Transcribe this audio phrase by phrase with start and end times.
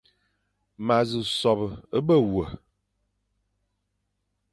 [0.85, 1.67] M a nsu sobe
[1.97, 2.45] ebe we,